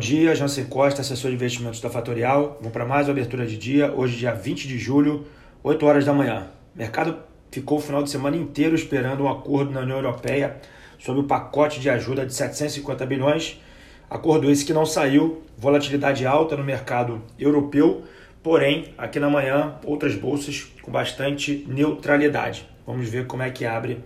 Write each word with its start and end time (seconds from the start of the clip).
dia, 0.00 0.34
Jansen 0.34 0.64
Costa, 0.64 1.02
assessor 1.02 1.30
de 1.30 1.36
investimentos 1.36 1.78
da 1.78 1.90
Fatorial. 1.90 2.56
Vamos 2.58 2.72
para 2.72 2.86
mais 2.86 3.06
uma 3.06 3.12
abertura 3.12 3.46
de 3.46 3.58
dia, 3.58 3.92
hoje 3.92 4.16
dia 4.16 4.32
20 4.32 4.66
de 4.66 4.78
julho, 4.78 5.26
8 5.62 5.84
horas 5.84 6.06
da 6.06 6.12
manhã. 6.14 6.46
O 6.74 6.78
mercado 6.78 7.18
ficou 7.52 7.76
o 7.76 7.80
final 7.82 8.02
de 8.02 8.08
semana 8.08 8.34
inteiro 8.34 8.74
esperando 8.74 9.24
um 9.24 9.28
acordo 9.28 9.70
na 9.70 9.80
União 9.80 9.98
Europeia 9.98 10.56
sobre 10.98 11.20
o 11.20 11.24
pacote 11.24 11.80
de 11.80 11.90
ajuda 11.90 12.24
de 12.24 12.32
750 12.32 13.04
bilhões. 13.04 13.60
Acordo 14.08 14.50
esse 14.50 14.64
que 14.64 14.72
não 14.72 14.86
saiu, 14.86 15.42
volatilidade 15.58 16.24
alta 16.24 16.56
no 16.56 16.64
mercado 16.64 17.20
europeu, 17.38 18.02
porém, 18.42 18.94
aqui 18.96 19.20
na 19.20 19.28
manhã, 19.28 19.74
outras 19.84 20.14
bolsas 20.14 20.66
com 20.80 20.90
bastante 20.90 21.66
neutralidade. 21.68 22.66
Vamos 22.86 23.06
ver 23.06 23.26
como 23.26 23.42
é 23.42 23.50
que 23.50 23.66
abre 23.66 24.02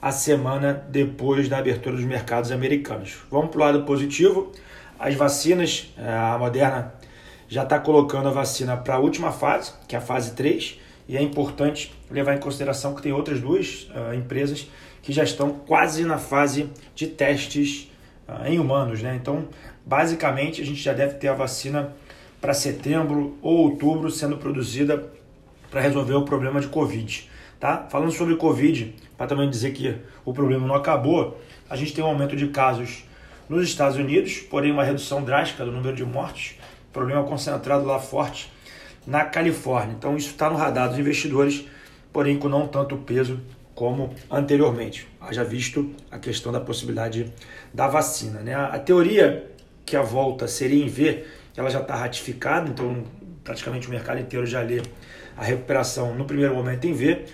a 0.00 0.10
semana 0.10 0.86
depois 0.88 1.50
da 1.50 1.58
abertura 1.58 1.96
dos 1.96 2.04
mercados 2.04 2.50
americanos. 2.50 3.18
Vamos 3.30 3.50
para 3.50 3.58
o 3.58 3.60
lado 3.60 3.82
positivo. 3.84 4.50
As 4.98 5.14
vacinas, 5.14 5.92
é, 5.98 6.08
a 6.08 6.38
Moderna 6.38 6.94
já 7.48 7.62
está 7.62 7.78
colocando 7.78 8.28
a 8.28 8.32
vacina 8.32 8.76
para 8.76 8.94
a 8.94 8.98
última 8.98 9.30
fase, 9.30 9.72
que 9.86 9.94
é 9.94 9.98
a 9.98 10.02
fase 10.02 10.32
3, 10.32 10.80
e 11.08 11.16
é 11.16 11.22
importante 11.22 11.94
levar 12.10 12.34
em 12.34 12.40
consideração 12.40 12.94
que 12.94 13.02
tem 13.02 13.12
outras 13.12 13.40
duas 13.40 13.88
uh, 13.94 14.14
empresas 14.14 14.66
que 15.02 15.12
já 15.12 15.22
estão 15.22 15.50
quase 15.50 16.04
na 16.04 16.16
fase 16.16 16.70
de 16.94 17.06
testes 17.06 17.92
uh, 18.26 18.46
em 18.46 18.58
humanos. 18.58 19.02
Né? 19.02 19.14
Então, 19.20 19.48
basicamente, 19.84 20.62
a 20.62 20.64
gente 20.64 20.80
já 20.80 20.94
deve 20.94 21.14
ter 21.14 21.28
a 21.28 21.34
vacina 21.34 21.94
para 22.40 22.54
setembro 22.54 23.36
ou 23.42 23.58
outubro 23.58 24.10
sendo 24.10 24.38
produzida 24.38 25.12
para 25.70 25.80
resolver 25.80 26.14
o 26.14 26.24
problema 26.24 26.60
de 26.60 26.68
Covid. 26.68 27.28
Tá? 27.60 27.86
Falando 27.90 28.12
sobre 28.12 28.36
Covid, 28.36 28.94
para 29.16 29.26
também 29.26 29.48
dizer 29.48 29.72
que 29.72 29.96
o 30.24 30.32
problema 30.32 30.66
não 30.66 30.74
acabou, 30.74 31.40
a 31.68 31.76
gente 31.76 31.94
tem 31.94 32.02
um 32.02 32.08
aumento 32.08 32.34
de 32.36 32.48
casos 32.48 33.04
nos 33.48 33.64
Estados 33.64 33.96
Unidos, 33.96 34.38
porém 34.38 34.72
uma 34.72 34.84
redução 34.84 35.22
drástica 35.22 35.64
do 35.64 35.72
número 35.72 35.94
de 35.94 36.04
mortes, 36.04 36.58
problema 36.92 37.24
concentrado 37.24 37.84
lá 37.84 37.98
forte 37.98 38.52
na 39.06 39.24
Califórnia. 39.24 39.94
Então 39.98 40.16
isso 40.16 40.30
está 40.30 40.48
no 40.48 40.56
radar 40.56 40.88
dos 40.88 40.98
investidores, 40.98 41.66
porém 42.12 42.38
com 42.38 42.48
não 42.48 42.66
tanto 42.66 42.96
peso 42.96 43.40
como 43.74 44.14
anteriormente. 44.30 45.06
Haja 45.20 45.44
visto 45.44 45.92
a 46.10 46.18
questão 46.18 46.52
da 46.52 46.60
possibilidade 46.60 47.32
da 47.72 47.88
vacina. 47.88 48.40
Né? 48.40 48.54
A 48.54 48.78
teoria 48.78 49.50
que 49.84 49.96
a 49.96 50.02
volta 50.02 50.46
seria 50.46 50.82
em 50.82 50.88
V, 50.88 51.24
ela 51.56 51.68
já 51.68 51.80
está 51.80 51.94
ratificada, 51.94 52.70
então 52.70 53.04
praticamente 53.42 53.86
o 53.88 53.90
mercado 53.90 54.20
inteiro 54.20 54.46
já 54.46 54.62
lê 54.62 54.80
a 55.36 55.44
recuperação 55.44 56.14
no 56.14 56.24
primeiro 56.24 56.54
momento 56.54 56.86
em 56.86 56.92
V. 56.92 57.24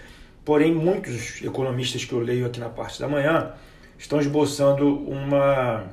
Porém, 0.45 0.75
muitos 0.75 1.43
economistas 1.43 2.05
que 2.05 2.13
eu 2.13 2.19
leio 2.19 2.47
aqui 2.47 2.59
na 2.59 2.69
parte 2.69 2.99
da 2.99 3.07
manhã 3.07 3.53
estão 3.99 4.19
esboçando 4.19 4.99
uma, 5.07 5.85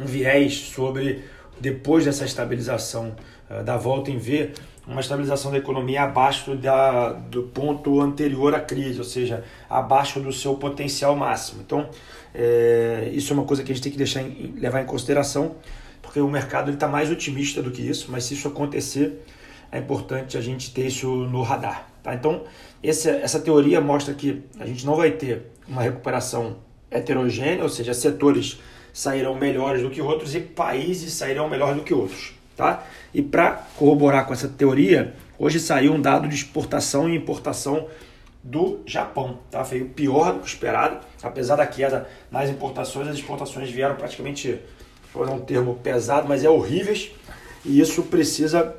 um 0.00 0.04
viés 0.04 0.54
sobre, 0.74 1.24
depois 1.60 2.04
dessa 2.04 2.24
estabilização 2.24 3.14
uh, 3.50 3.62
da 3.62 3.76
volta 3.76 4.10
em 4.10 4.18
V, 4.18 4.52
uma 4.86 5.00
estabilização 5.00 5.50
da 5.50 5.58
economia 5.58 6.02
abaixo 6.02 6.56
da, 6.56 7.12
do 7.12 7.44
ponto 7.44 8.00
anterior 8.00 8.54
à 8.54 8.60
crise, 8.60 8.98
ou 8.98 9.04
seja, 9.04 9.44
abaixo 9.70 10.18
do 10.20 10.32
seu 10.32 10.54
potencial 10.54 11.14
máximo. 11.14 11.62
Então, 11.64 11.88
é, 12.34 13.10
isso 13.12 13.32
é 13.32 13.36
uma 13.36 13.44
coisa 13.44 13.62
que 13.62 13.70
a 13.70 13.74
gente 13.74 13.82
tem 13.82 13.92
que 13.92 13.98
deixar 13.98 14.22
em, 14.22 14.54
levar 14.58 14.82
em 14.82 14.86
consideração, 14.86 15.54
porque 16.00 16.20
o 16.20 16.28
mercado 16.28 16.72
está 16.72 16.88
mais 16.88 17.10
otimista 17.10 17.62
do 17.62 17.70
que 17.70 17.80
isso, 17.80 18.10
mas 18.10 18.24
se 18.24 18.34
isso 18.34 18.48
acontecer, 18.48 19.24
é 19.70 19.78
importante 19.78 20.36
a 20.36 20.40
gente 20.40 20.72
ter 20.74 20.86
isso 20.86 21.08
no 21.08 21.42
radar. 21.42 21.88
Tá? 22.02 22.14
Então, 22.14 22.42
essa, 22.82 23.10
essa 23.10 23.38
teoria 23.38 23.80
mostra 23.80 24.12
que 24.12 24.42
a 24.58 24.66
gente 24.66 24.84
não 24.84 24.96
vai 24.96 25.12
ter 25.12 25.46
uma 25.68 25.82
recuperação 25.82 26.56
heterogênea, 26.90 27.62
ou 27.62 27.68
seja, 27.68 27.94
setores 27.94 28.60
sairão 28.92 29.34
melhores 29.34 29.82
do 29.82 29.90
que 29.90 30.00
outros 30.00 30.34
e 30.34 30.40
países 30.40 31.12
sairão 31.12 31.48
melhores 31.48 31.76
do 31.76 31.82
que 31.82 31.94
outros. 31.94 32.34
Tá? 32.56 32.84
E 33.14 33.22
para 33.22 33.66
corroborar 33.76 34.26
com 34.26 34.32
essa 34.32 34.48
teoria, 34.48 35.14
hoje 35.38 35.58
saiu 35.58 35.94
um 35.94 36.00
dado 36.00 36.28
de 36.28 36.34
exportação 36.34 37.08
e 37.08 37.16
importação 37.16 37.88
do 38.42 38.80
Japão. 38.84 39.38
Tá? 39.50 39.64
Foi 39.64 39.80
o 39.80 39.88
pior 39.88 40.34
do 40.34 40.40
que 40.40 40.48
esperado, 40.48 40.98
apesar 41.22 41.56
da 41.56 41.66
queda 41.66 42.08
nas 42.30 42.50
importações, 42.50 43.08
as 43.08 43.16
exportações 43.16 43.70
vieram 43.70 43.94
praticamente, 43.96 44.60
vou 45.12 45.22
usar 45.22 45.32
um 45.32 45.40
termo 45.40 45.76
pesado, 45.76 46.28
mas 46.28 46.44
é 46.44 46.50
horríveis, 46.50 47.10
e 47.64 47.80
isso 47.80 48.02
precisa 48.04 48.76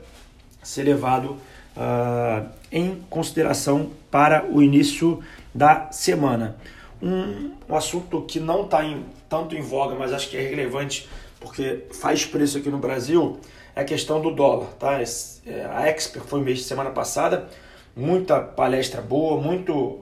ser 0.62 0.84
levado 0.84 1.38
uh, 1.76 2.48
em 2.72 3.02
consideração 3.10 3.92
para 4.12 4.46
o 4.46 4.62
início 4.62 5.22
da 5.54 5.92
semana. 5.92 6.56
Um, 7.04 7.52
um 7.68 7.76
assunto 7.76 8.22
que 8.22 8.40
não 8.40 8.64
está 8.64 8.82
tanto 9.28 9.56
em 9.56 9.62
voga, 9.62 9.94
mas 9.94 10.14
acho 10.14 10.30
que 10.30 10.38
é 10.38 10.42
relevante 10.42 11.10
porque 11.44 11.84
faz 11.92 12.26
preço 12.26 12.58
aqui 12.58 12.70
no 12.70 12.78
Brasil, 12.78 13.38
é 13.76 13.82
a 13.82 13.84
questão 13.84 14.22
do 14.22 14.32
dólar. 14.32 14.68
Tá? 14.80 15.02
É, 15.02 15.66
a 15.66 15.88
Expert 15.88 16.26
foi 16.26 16.42
mês 16.42 16.60
de 16.60 16.64
semana 16.64 16.92
passada, 16.92 17.50
muita 17.94 18.40
palestra 18.40 19.02
boa, 19.02 19.40
muito 19.40 20.00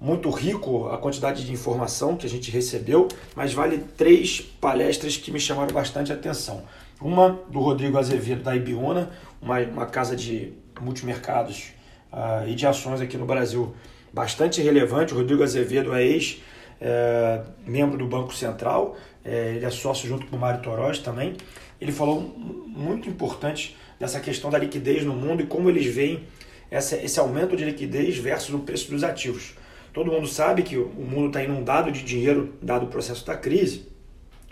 muito 0.00 0.30
rico 0.30 0.88
a 0.90 0.96
quantidade 0.96 1.44
de 1.44 1.52
informação 1.52 2.16
que 2.16 2.24
a 2.24 2.28
gente 2.28 2.52
recebeu, 2.52 3.08
mas 3.34 3.52
vale 3.52 3.78
três 3.96 4.40
palestras 4.40 5.16
que 5.16 5.32
me 5.32 5.40
chamaram 5.40 5.74
bastante 5.74 6.12
atenção. 6.12 6.62
Uma 7.00 7.40
do 7.48 7.58
Rodrigo 7.58 7.98
Azevedo 7.98 8.44
da 8.44 8.54
Ibiúna, 8.54 9.10
uma, 9.42 9.58
uma 9.58 9.86
casa 9.86 10.14
de 10.14 10.52
multimercados 10.80 11.72
uh, 12.12 12.48
e 12.48 12.54
de 12.54 12.64
ações 12.64 13.00
aqui 13.00 13.16
no 13.16 13.26
Brasil 13.26 13.74
bastante 14.12 14.60
relevante. 14.62 15.14
Rodrigo 15.14 15.42
Azevedo 15.42 15.94
é 15.94 16.04
ex-membro 16.04 17.96
é, 17.96 17.98
do 17.98 18.06
Banco 18.06 18.34
Central, 18.34 18.96
é, 19.24 19.54
ele 19.56 19.64
é 19.64 19.70
sócio 19.70 20.08
junto 20.08 20.26
com 20.26 20.36
o 20.36 20.38
Mário 20.38 20.62
Toros 20.62 20.98
também. 20.98 21.34
Ele 21.80 21.92
falou 21.92 22.20
muito 22.20 23.08
importante 23.08 23.76
dessa 23.98 24.20
questão 24.20 24.50
da 24.50 24.58
liquidez 24.58 25.04
no 25.04 25.14
mundo 25.14 25.42
e 25.42 25.46
como 25.46 25.68
eles 25.68 25.86
veem 25.86 26.24
essa, 26.70 26.96
esse 26.96 27.18
aumento 27.18 27.56
de 27.56 27.64
liquidez 27.64 28.16
versus 28.18 28.54
o 28.54 28.60
preço 28.60 28.90
dos 28.90 29.04
ativos. 29.04 29.54
Todo 29.92 30.10
mundo 30.10 30.26
sabe 30.26 30.62
que 30.62 30.76
o 30.76 30.88
mundo 30.88 31.28
está 31.28 31.42
inundado 31.42 31.90
de 31.90 32.02
dinheiro 32.02 32.54
dado 32.62 32.86
o 32.86 32.88
processo 32.88 33.26
da 33.26 33.36
crise 33.36 33.97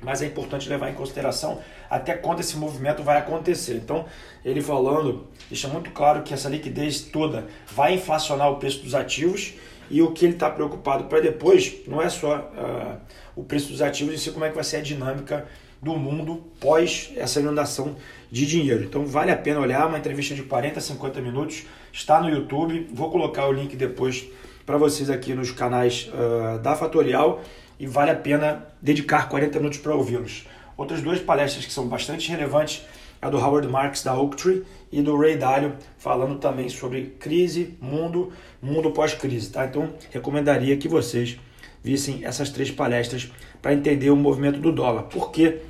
mas 0.03 0.23
é 0.23 0.27
importante 0.27 0.69
levar 0.69 0.91
em 0.91 0.95
consideração 0.95 1.61
até 1.89 2.15
quando 2.15 2.41
esse 2.41 2.57
movimento 2.57 3.03
vai 3.03 3.17
acontecer. 3.17 3.75
Então, 3.75 4.05
ele 4.45 4.61
falando, 4.61 5.27
deixa 5.49 5.69
muito 5.69 5.91
claro 5.91 6.23
que 6.23 6.35
essa 6.35 6.49
liquidez 6.49 7.01
toda 7.01 7.47
vai 7.75 7.95
inflacionar 7.95 8.51
o 8.51 8.57
preço 8.57 8.83
dos 8.83 8.95
ativos 8.95 9.55
e 9.91 10.03
o 10.03 10.13
que 10.13 10.25
ele 10.25 10.35
está 10.35 10.51
preocupado 10.51 11.05
para 11.05 11.21
depois 11.21 11.77
não 11.87 12.03
é 12.03 12.09
só 12.09 12.37
uh, 12.37 12.97
o 13.35 13.45
preço 13.45 13.69
dos 13.69 13.81
ativos, 13.81 14.15
e 14.15 14.19
sim 14.19 14.33
como 14.33 14.45
é 14.45 14.49
que 14.49 14.55
vai 14.55 14.65
ser 14.65 14.79
a 14.79 14.83
dinâmica 14.83 15.47
do 15.81 15.95
mundo 15.97 16.45
pós 16.59 17.13
essa 17.17 17.39
inundação 17.41 17.97
de 18.31 18.47
dinheiro. 18.47 18.83
Então 18.83 19.07
vale 19.07 19.31
a 19.31 19.37
pena 19.37 19.61
olhar 19.61 19.87
uma 19.87 19.99
entrevista 19.99 20.35
de 20.35 20.43
40 20.43 20.79
a 20.79 20.83
50 20.83 21.21
minutos, 21.21 21.65
está 21.93 22.21
no 22.21 22.29
YouTube, 22.29 22.89
vou 22.93 23.11
colocar 23.11 23.47
o 23.47 23.53
link 23.53 23.77
depois 23.77 24.27
para 24.65 24.77
vocês 24.77 25.09
aqui 25.09 25.33
nos 25.33 25.53
canais 25.53 26.11
uh, 26.13 26.59
da 26.59 26.75
Fatorial 26.75 27.41
e 27.79 27.87
vale 27.87 28.11
a 28.11 28.17
pena 28.17 28.67
dedicar 28.81 29.29
40 29.29 29.59
minutos 29.59 29.79
para 29.79 29.95
ouvi-los. 29.95 30.47
Outras 30.77 31.01
duas 31.01 31.21
palestras 31.21 31.65
que 31.65 31.73
são 31.73 31.89
bastante 31.89 32.31
relevantes 32.31 32.85
a 33.21 33.31
do 33.31 33.39
Howard 33.39 33.67
Marks 33.67 34.03
da 34.03 34.15
Oaktree 34.15 34.65
e 34.93 35.03
do 35.03 35.17
Ray 35.17 35.37
Dalio 35.37 35.75
falando 35.99 36.39
também 36.39 36.69
sobre 36.69 37.17
crise, 37.19 37.77
mundo, 37.81 38.33
mundo 38.61 38.91
pós-crise, 38.91 39.51
tá? 39.51 39.65
Então, 39.65 39.95
recomendaria 40.11 40.77
que 40.77 40.89
vocês 40.89 41.39
vissem 41.83 42.25
essas 42.25 42.51
três 42.51 42.71
palestras 42.71 43.31
para 43.63 43.73
entender 43.73 44.11
o 44.11 44.17
movimento 44.17 44.59
do 44.61 44.73
dólar. 44.73 45.05
Por 45.05 45.31
que 45.31 45.61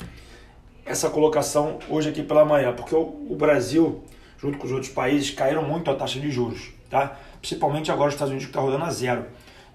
essa 0.85 1.11
colocação 1.11 1.79
hoje 1.89 2.09
aqui 2.09 2.23
pela 2.23 2.45
manhã? 2.45 2.73
Porque 2.73 2.95
o, 2.95 3.27
o 3.29 3.37
Brasil, 3.37 4.03
junto 4.39 4.59
com 4.59 4.67
os 4.67 4.73
outros 4.73 4.91
países, 4.93 5.31
caíram 5.31 5.63
muito 5.63 5.91
a 5.91 5.95
taxa 5.95 6.19
de 6.19 6.31
juros, 6.31 6.73
tá? 6.91 7.19
Principalmente 7.41 7.91
agora 7.91 8.09
os 8.09 8.15
Estados 8.15 8.31
Unidos 8.31 8.47
que 8.47 8.51
está 8.51 8.61
rodando 8.61 8.85
a 8.85 8.91
zero. 8.91 9.27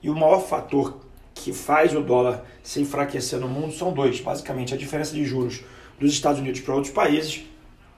E 0.04 0.10
o 0.10 0.16
maior 0.16 0.40
fator 0.40 1.00
que 1.44 1.54
faz 1.54 1.96
o 1.96 2.02
dólar 2.02 2.44
se 2.64 2.82
enfraquecer 2.82 3.40
no 3.40 3.48
mundo 3.48 3.74
são 3.74 3.94
dois. 3.94 4.20
Basicamente, 4.20 4.74
a 4.74 4.78
diferença 4.78 5.14
de 5.14 5.26
juros 5.26 5.62
dos 6.00 6.12
Estados 6.12 6.40
Unidos 6.40 6.62
para 6.62 6.74
outros 6.74 6.94
países. 6.94 7.44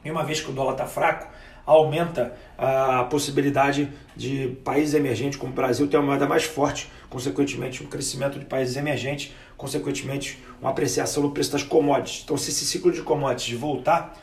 E 0.03 0.11
uma 0.11 0.23
vez 0.23 0.41
que 0.41 0.49
o 0.49 0.53
dólar 0.53 0.73
está 0.73 0.85
fraco, 0.85 1.27
aumenta 1.65 2.35
a 2.57 3.05
possibilidade 3.05 3.89
de 4.15 4.57
países 4.63 4.93
emergentes 4.93 5.39
como 5.39 5.51
o 5.51 5.55
Brasil 5.55 5.87
ter 5.87 5.97
uma 5.97 6.07
moeda 6.07 6.27
mais 6.27 6.43
forte, 6.43 6.91
consequentemente 7.09 7.81
um 7.81 7.87
crescimento 7.87 8.37
de 8.37 8.45
países 8.45 8.75
emergentes, 8.75 9.33
consequentemente 9.55 10.43
uma 10.59 10.71
apreciação 10.71 11.23
no 11.23 11.31
preço 11.31 11.51
das 11.53 11.63
commodities. 11.63 12.23
Então, 12.25 12.37
se 12.37 12.49
esse 12.49 12.65
ciclo 12.65 12.91
de 12.91 13.01
commodities 13.01 13.57
voltar, 13.57 14.19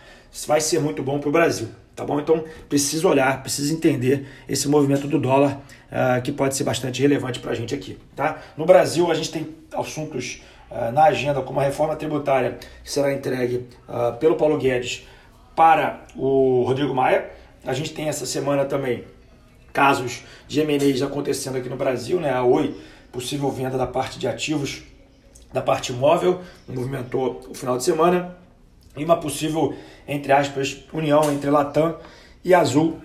vai 0.46 0.60
ser 0.60 0.80
muito 0.80 1.02
bom 1.02 1.18
para 1.18 1.28
o 1.28 1.32
Brasil. 1.32 1.68
Tá 2.00 2.06
bom? 2.06 2.18
Então, 2.18 2.42
precisa 2.66 3.06
olhar, 3.06 3.42
precisa 3.42 3.74
entender 3.74 4.26
esse 4.48 4.66
movimento 4.66 5.06
do 5.06 5.18
dólar 5.18 5.60
uh, 5.92 6.22
que 6.22 6.32
pode 6.32 6.56
ser 6.56 6.64
bastante 6.64 7.02
relevante 7.02 7.40
para 7.40 7.50
a 7.50 7.54
gente 7.54 7.74
aqui. 7.74 7.98
Tá? 8.16 8.40
No 8.56 8.64
Brasil, 8.64 9.10
a 9.10 9.14
gente 9.14 9.30
tem 9.30 9.54
assuntos 9.70 10.42
uh, 10.70 10.90
na 10.92 11.04
agenda 11.04 11.42
como 11.42 11.60
a 11.60 11.62
reforma 11.62 11.94
tributária 11.94 12.56
que 12.82 12.90
será 12.90 13.12
entregue 13.12 13.66
uh, 13.86 14.16
pelo 14.16 14.36
Paulo 14.36 14.56
Guedes 14.56 15.06
para 15.54 16.00
o 16.16 16.62
Rodrigo 16.62 16.94
Maia. 16.94 17.28
A 17.66 17.74
gente 17.74 17.92
tem 17.92 18.08
essa 18.08 18.24
semana 18.24 18.64
também 18.64 19.04
casos 19.70 20.22
de 20.48 20.58
M&As 20.62 21.02
acontecendo 21.02 21.58
aqui 21.58 21.68
no 21.68 21.76
Brasil, 21.76 22.18
né? 22.18 22.32
A 22.32 22.42
Oi, 22.42 22.80
possível 23.12 23.50
venda 23.50 23.76
da 23.76 23.86
parte 23.86 24.18
de 24.18 24.26
ativos 24.26 24.84
da 25.52 25.60
parte 25.60 25.92
imóvel, 25.92 26.40
movimentou 26.66 27.42
o 27.50 27.54
final 27.54 27.76
de 27.76 27.84
semana. 27.84 28.39
E 28.96 29.04
uma 29.04 29.16
possível, 29.16 29.74
entre 30.06 30.32
aspas, 30.32 30.84
união 30.92 31.32
entre 31.32 31.50
Latam 31.50 31.96
e 32.44 32.54
Azul 32.54 33.00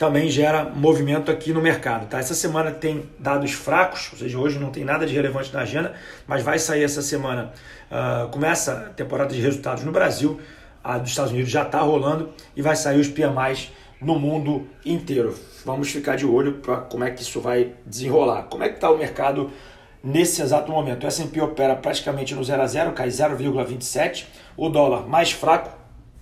também 0.00 0.30
gera 0.30 0.64
movimento 0.64 1.30
aqui 1.30 1.52
no 1.52 1.60
mercado. 1.60 2.08
Tá? 2.08 2.18
Essa 2.18 2.34
semana 2.34 2.70
tem 2.70 3.02
dados 3.18 3.52
fracos, 3.52 4.08
ou 4.12 4.18
seja, 4.18 4.38
hoje 4.38 4.58
não 4.58 4.70
tem 4.70 4.82
nada 4.82 5.04
de 5.04 5.14
relevante 5.14 5.52
na 5.52 5.60
agenda, 5.60 5.94
mas 6.26 6.42
vai 6.42 6.58
sair 6.58 6.82
essa 6.82 7.02
semana. 7.02 7.52
Uh, 7.90 8.28
começa 8.30 8.72
a 8.72 8.94
temporada 8.94 9.34
de 9.34 9.40
resultados 9.42 9.84
no 9.84 9.92
Brasil, 9.92 10.40
a 10.82 10.96
dos 10.96 11.10
Estados 11.10 11.32
Unidos 11.32 11.50
já 11.50 11.64
está 11.64 11.80
rolando 11.80 12.30
e 12.56 12.62
vai 12.62 12.76
sair 12.76 12.98
os 12.98 13.08
PMIs 13.08 13.72
no 14.00 14.18
mundo 14.18 14.66
inteiro. 14.86 15.38
Vamos 15.66 15.90
ficar 15.90 16.16
de 16.16 16.24
olho 16.24 16.54
para 16.54 16.78
como 16.78 17.04
é 17.04 17.10
que 17.10 17.20
isso 17.20 17.38
vai 17.38 17.74
desenrolar. 17.84 18.44
Como 18.44 18.64
é 18.64 18.70
que 18.70 18.76
está 18.76 18.90
o 18.90 18.96
mercado 18.96 19.50
nesse 20.02 20.42
exato 20.42 20.70
momento? 20.70 21.04
O 21.04 21.06
S&P 21.06 21.40
opera 21.40 21.74
praticamente 21.76 22.34
no 22.34 22.42
0 22.42 22.62
a 22.62 22.66
0, 22.66 22.92
cai 22.92 23.08
0,27. 23.08 24.26
O 24.56 24.68
dólar 24.68 25.06
mais 25.06 25.32
fraco, 25.32 25.70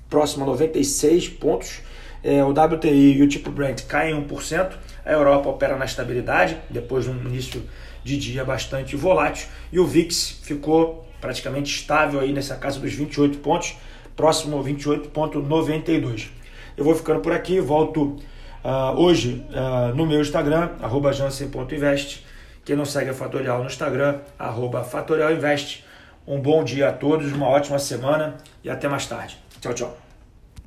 próximo 0.08 0.44
a 0.44 0.46
96 0.46 1.28
pontos 1.28 1.80
é, 2.22 2.42
o 2.42 2.50
WTI 2.50 3.18
e 3.18 3.22
o 3.22 3.28
tipo 3.28 3.50
Brent 3.50 3.84
caem 3.86 4.14
1%, 4.26 4.72
a 5.04 5.12
Europa 5.12 5.48
opera 5.48 5.76
na 5.76 5.84
estabilidade, 5.84 6.56
depois 6.68 7.04
de 7.04 7.10
um 7.10 7.20
início 7.26 7.62
de 8.04 8.16
dia 8.16 8.44
bastante 8.44 8.96
volátil, 8.96 9.48
e 9.72 9.78
o 9.78 9.86
VIX 9.86 10.40
ficou 10.42 11.06
praticamente 11.20 11.74
estável 11.74 12.20
aí 12.20 12.32
nessa 12.32 12.56
casa 12.56 12.78
dos 12.80 12.92
28 12.92 13.38
pontos, 13.38 13.76
próximo 14.16 14.58
a 14.58 14.62
28,92. 14.62 16.28
Eu 16.76 16.84
vou 16.84 16.94
ficando 16.94 17.20
por 17.20 17.32
aqui, 17.32 17.60
volto 17.60 18.16
uh, 18.64 18.96
hoje 18.96 19.44
uh, 19.50 19.94
no 19.94 20.06
meu 20.06 20.20
Instagram, 20.20 20.70
jansen.invest. 21.12 22.24
Quem 22.68 22.76
não 22.76 22.84
segue 22.84 23.08
a 23.08 23.14
Fatorial 23.14 23.60
no 23.60 23.66
Instagram, 23.66 24.18
arroba 24.38 24.84
fatorialinvest. 24.84 25.86
Um 26.26 26.38
bom 26.38 26.62
dia 26.62 26.90
a 26.90 26.92
todos, 26.92 27.32
uma 27.32 27.48
ótima 27.48 27.78
semana 27.78 28.36
e 28.62 28.68
até 28.68 28.86
mais 28.86 29.06
tarde. 29.06 29.38
Tchau, 29.58 29.72
tchau. 29.72 30.07